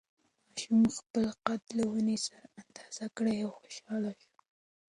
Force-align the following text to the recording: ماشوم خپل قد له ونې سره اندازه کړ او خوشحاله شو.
ماشوم 0.51 0.81
خپل 0.97 1.23
قد 1.45 1.61
له 1.77 1.83
ونې 1.91 2.17
سره 2.25 2.45
اندازه 2.61 3.05
کړ 3.15 3.25
او 3.45 3.49
خوشحاله 3.59 4.11
شو. 4.21 4.31